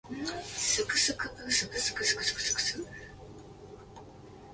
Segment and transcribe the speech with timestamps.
[0.61, 2.79] skskksksksks